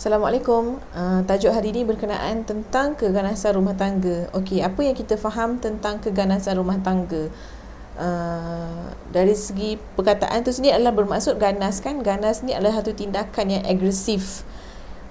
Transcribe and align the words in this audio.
Assalamualaikum. 0.00 0.80
Uh, 0.96 1.20
tajuk 1.28 1.52
hari 1.52 1.76
ini 1.76 1.84
berkenaan 1.84 2.48
tentang 2.48 2.96
keganasan 2.96 3.52
rumah 3.52 3.76
tangga. 3.76 4.32
Okey, 4.32 4.64
apa 4.64 4.80
yang 4.80 4.96
kita 4.96 5.20
faham 5.20 5.60
tentang 5.60 6.00
keganasan 6.00 6.56
rumah 6.56 6.80
tangga? 6.80 7.28
Uh, 8.00 8.96
dari 9.12 9.36
segi 9.36 9.76
perkataan 9.76 10.40
tu 10.40 10.56
sendiri 10.56 10.80
adalah 10.80 10.96
bermaksud 10.96 11.36
ganas 11.36 11.84
kan? 11.84 12.00
Ganas 12.00 12.40
ni 12.40 12.56
adalah 12.56 12.80
satu 12.80 12.96
tindakan 12.96 13.60
yang 13.60 13.64
agresif. 13.68 14.40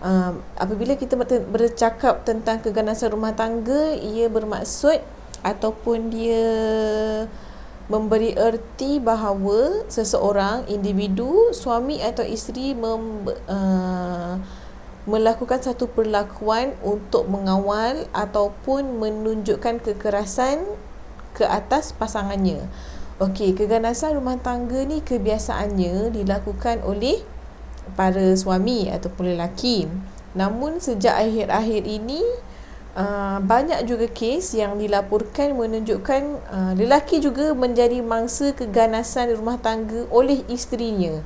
Uh, 0.01 0.41
apabila 0.57 0.97
kita 0.97 1.13
bercakap 1.45 2.25
tentang 2.25 2.57
keganasan 2.57 3.13
rumah 3.13 3.37
tangga, 3.37 3.93
ia 3.93 4.25
bermaksud 4.25 5.05
ataupun 5.45 6.09
dia 6.09 6.49
memberi 7.93 8.33
erti 8.33 8.97
bahawa 8.97 9.85
seseorang 9.85 10.65
individu 10.65 11.53
suami 11.53 12.01
atau 12.01 12.25
isteri 12.25 12.73
mem, 12.73 13.29
uh, 13.45 14.41
melakukan 15.09 15.57
satu 15.65 15.89
perlakuan 15.89 16.77
untuk 16.85 17.25
mengawal 17.25 18.05
ataupun 18.13 19.01
menunjukkan 19.01 19.81
kekerasan 19.81 20.61
ke 21.33 21.49
atas 21.49 21.91
pasangannya. 21.97 22.69
Okey, 23.19 23.57
keganasan 23.57 24.15
rumah 24.15 24.39
tangga 24.39 24.85
ni 24.85 25.03
kebiasaannya 25.03 26.13
dilakukan 26.15 26.85
oleh 26.87 27.19
para 27.97 28.37
suami 28.37 28.87
ataupun 28.87 29.35
lelaki. 29.35 29.89
Namun 30.37 30.79
sejak 30.79 31.17
akhir-akhir 31.17 31.83
ini 31.83 32.21
uh, 32.95 33.43
banyak 33.43 33.83
juga 33.89 34.07
kes 34.07 34.55
yang 34.55 34.77
dilaporkan 34.79 35.57
menunjukkan 35.57 36.21
uh, 36.47 36.73
lelaki 36.77 37.19
juga 37.19 37.51
menjadi 37.57 37.99
mangsa 37.99 38.55
keganasan 38.55 39.35
rumah 39.35 39.59
tangga 39.59 40.05
oleh 40.13 40.45
isterinya. 40.47 41.19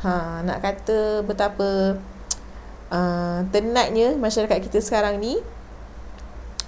Ha, 0.00 0.40
nak 0.40 0.64
kata 0.64 1.26
betapa 1.26 2.00
uh, 2.90 3.46
tenatnya 3.54 4.18
masyarakat 4.18 4.58
kita 4.60 4.78
sekarang 4.82 5.22
ni 5.22 5.38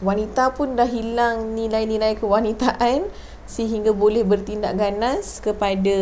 wanita 0.02 0.54
pun 0.58 0.74
dah 0.74 0.88
hilang 0.88 1.54
nilai-nilai 1.54 2.18
kewanitaan 2.18 3.06
sehingga 3.46 3.94
boleh 3.94 4.26
bertindak 4.26 4.74
ganas 4.74 5.38
kepada 5.38 5.94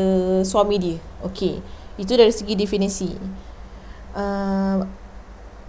suami 0.47 0.77
dia. 0.81 0.99
Okey, 1.25 1.61
itu 2.01 2.13
dari 2.17 2.33
segi 2.33 2.55
definisi. 2.57 3.11
Uh, 4.17 4.87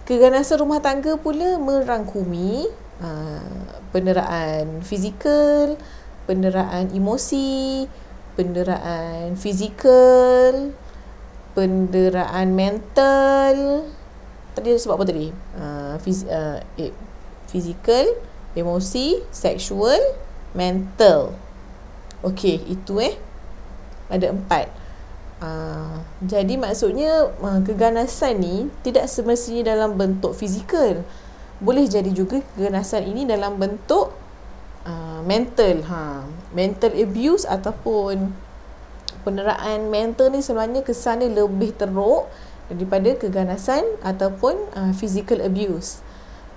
keganasan 0.08 0.64
rumah 0.64 0.80
tangga 0.80 1.14
pula 1.20 1.60
merangkumi 1.60 2.66
uh, 3.04 3.82
penderaan 3.92 4.80
fizikal, 4.80 5.76
penderaan 6.24 6.88
emosi, 6.94 7.86
penderaan 8.34 9.36
fizikal, 9.36 10.72
penderaan 11.52 12.48
mental, 12.56 13.84
tadi 14.54 14.76
sebab 14.76 15.00
apa 15.00 15.04
tadi? 15.08 15.28
Uh, 15.56 15.94
fiz, 16.00 16.24
uh, 16.28 16.60
eh, 16.78 16.92
physical, 17.48 18.04
emosi, 18.56 19.20
sexual, 19.32 19.98
mental. 20.52 21.36
Okey, 22.22 22.60
itu 22.70 23.00
eh. 23.02 23.16
Ada 24.12 24.30
empat. 24.30 24.68
Uh, 25.42 25.98
jadi 26.22 26.54
maksudnya 26.54 27.34
uh, 27.42 27.60
keganasan 27.66 28.38
ni 28.38 28.70
tidak 28.86 29.10
semestinya 29.10 29.74
dalam 29.74 29.98
bentuk 29.98 30.38
fizikal. 30.38 31.02
Boleh 31.58 31.90
jadi 31.90 32.10
juga 32.14 32.38
keganasan 32.54 33.10
ini 33.10 33.26
dalam 33.26 33.58
bentuk 33.58 34.14
uh, 34.86 35.20
mental. 35.26 35.82
Ha. 35.88 36.22
Mental 36.54 36.92
abuse 36.94 37.48
ataupun 37.48 38.30
peneraan 39.22 39.88
mental 39.90 40.34
ni 40.34 40.42
sebenarnya 40.42 40.82
kesannya 40.82 41.30
lebih 41.30 41.74
teruk 41.74 42.26
daripada 42.76 43.14
keganasan 43.16 43.84
ataupun 44.00 44.54
uh, 44.72 44.92
physical 44.96 45.40
abuse. 45.40 46.00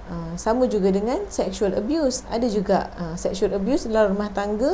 Uh, 0.05 0.37
sama 0.37 0.69
juga 0.69 0.93
dengan 0.93 1.25
sexual 1.33 1.73
abuse. 1.73 2.21
Ada 2.29 2.47
juga 2.49 2.93
uh, 2.95 3.15
sexual 3.17 3.57
abuse 3.57 3.89
dalam 3.89 4.13
rumah 4.13 4.29
tangga 4.29 4.71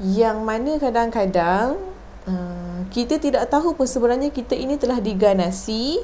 yang 0.00 0.46
mana 0.46 0.80
kadang-kadang 0.80 1.76
uh, 2.24 2.80
kita 2.88 3.20
tidak 3.20 3.50
tahu 3.52 3.76
pun 3.76 3.84
sebenarnya 3.84 4.32
kita 4.32 4.56
ini 4.56 4.80
telah 4.80 4.96
diganasi, 5.02 6.00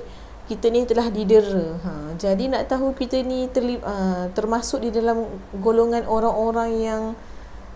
kita 0.47 0.71
ni 0.71 0.87
telah 0.87 1.11
didera. 1.11 1.81
Ha, 1.83 1.91
jadi 2.15 2.47
nak 2.47 2.71
tahu 2.71 2.95
kita 2.95 3.19
ni 3.27 3.51
terli, 3.51 3.83
uh, 3.83 4.31
termasuk 4.31 4.85
di 4.85 4.95
dalam 4.95 5.27
golongan 5.59 6.07
orang-orang 6.07 6.71
yang 6.79 7.03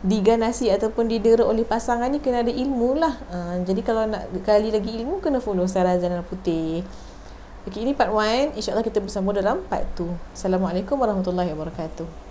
diganasi 0.01 0.73
ataupun 0.73 1.13
didera 1.13 1.45
oleh 1.45 1.69
pasangan 1.69 2.09
ni 2.09 2.25
kena 2.25 2.41
ada 2.41 2.53
ilmu 2.53 2.97
lah. 2.97 3.15
Uh, 3.29 3.61
jadi 3.69 3.81
kalau 3.85 4.09
nak 4.09 4.33
kali 4.49 4.73
lagi 4.73 4.97
ilmu 4.97 5.21
kena 5.21 5.45
follow 5.45 5.69
Sarah 5.69 6.01
Zainal 6.01 6.25
Putih. 6.25 6.81
Okey 7.69 7.85
ini 7.85 7.93
part 7.93 8.09
1. 8.09 8.57
InsyaAllah 8.57 8.87
kita 8.87 9.05
bersama 9.05 9.37
dalam 9.37 9.61
part 9.69 9.85
2. 10.01 10.09
Assalamualaikum 10.33 10.97
warahmatullahi 10.97 11.53
wabarakatuh. 11.53 12.30